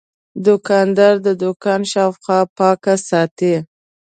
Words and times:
دوکاندار 0.45 1.15
د 1.25 1.27
دوکان 1.43 1.81
شاوخوا 1.91 2.39
پاک 2.57 2.81
ساتي. 3.09 3.55